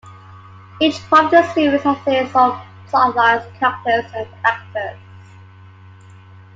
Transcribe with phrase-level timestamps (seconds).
[0.79, 4.97] Each part of the series had its own plotlines, characters, and actors.